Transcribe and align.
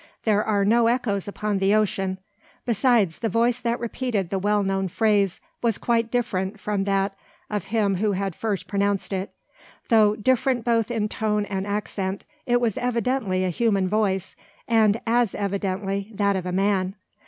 There 0.23 0.43
are 0.43 0.65
no 0.65 0.87
echoes 0.87 1.27
upon 1.27 1.59
the 1.59 1.75
ocean; 1.75 2.17
besides, 2.65 3.19
the 3.19 3.29
voice 3.29 3.59
that 3.59 3.79
repeated 3.79 4.31
the 4.31 4.39
well 4.39 4.63
known 4.63 4.87
phrase 4.87 5.39
was 5.61 5.77
quite 5.77 6.09
different 6.09 6.59
from 6.59 6.85
that 6.85 7.15
of 7.51 7.65
him 7.65 7.97
who 7.97 8.13
had 8.13 8.33
first 8.35 8.65
pronounced 8.67 9.13
it. 9.13 9.29
Though 9.89 10.15
different 10.15 10.65
both 10.65 10.89
in 10.89 11.07
tone 11.07 11.45
and 11.45 11.67
accent, 11.67 12.25
it 12.47 12.59
was 12.59 12.79
evidently 12.79 13.43
a 13.45 13.49
human 13.51 13.87
voice; 13.87 14.35
and, 14.67 14.99
as 15.05 15.35
evidently, 15.35 16.09
that 16.15 16.35
of 16.35 16.47
a 16.47 16.51
man. 16.51 16.95